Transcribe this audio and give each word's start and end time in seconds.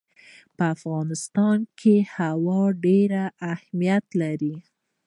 په 0.55 0.63
افغانستان 0.75 1.57
کې 1.79 1.95
هوا 2.15 2.61
ډېر 2.85 3.11
اهمیت 3.53 4.05
لري. 4.21 4.55